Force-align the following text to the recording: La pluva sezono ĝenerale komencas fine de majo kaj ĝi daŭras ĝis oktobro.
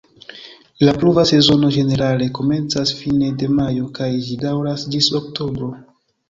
La 0.85 0.93
pluva 1.01 1.25
sezono 1.31 1.69
ĝenerale 1.75 2.29
komencas 2.37 2.93
fine 3.03 3.29
de 3.43 3.51
majo 3.59 3.91
kaj 3.99 4.09
ĝi 4.29 4.39
daŭras 4.47 4.87
ĝis 4.97 5.13
oktobro. 5.23 5.71